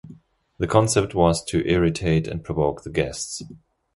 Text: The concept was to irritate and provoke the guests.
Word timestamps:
The 0.57 0.65
concept 0.65 1.13
was 1.13 1.43
to 1.45 1.63
irritate 1.69 2.25
and 2.25 2.43
provoke 2.43 2.81
the 2.81 2.89
guests. 2.89 3.43